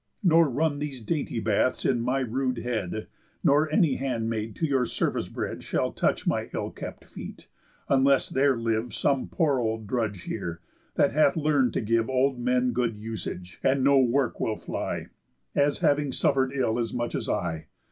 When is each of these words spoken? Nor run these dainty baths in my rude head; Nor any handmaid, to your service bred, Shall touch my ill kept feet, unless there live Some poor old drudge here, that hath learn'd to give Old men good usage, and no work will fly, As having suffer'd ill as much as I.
Nor 0.23 0.49
run 0.49 0.79
these 0.79 0.99
dainty 0.99 1.39
baths 1.39 1.85
in 1.85 2.01
my 2.01 2.21
rude 2.21 2.57
head; 2.57 3.05
Nor 3.43 3.71
any 3.71 3.97
handmaid, 3.97 4.55
to 4.55 4.65
your 4.65 4.87
service 4.87 5.29
bred, 5.29 5.61
Shall 5.63 5.91
touch 5.91 6.25
my 6.25 6.49
ill 6.55 6.71
kept 6.71 7.05
feet, 7.05 7.49
unless 7.87 8.27
there 8.27 8.57
live 8.57 8.95
Some 8.95 9.27
poor 9.27 9.59
old 9.59 9.85
drudge 9.85 10.23
here, 10.23 10.59
that 10.95 11.11
hath 11.11 11.37
learn'd 11.37 11.73
to 11.73 11.81
give 11.81 12.09
Old 12.09 12.39
men 12.39 12.71
good 12.73 12.97
usage, 12.97 13.59
and 13.61 13.83
no 13.83 13.99
work 13.99 14.39
will 14.39 14.57
fly, 14.57 15.09
As 15.53 15.81
having 15.85 16.11
suffer'd 16.11 16.51
ill 16.51 16.79
as 16.79 16.91
much 16.95 17.13
as 17.13 17.29
I. 17.29 17.67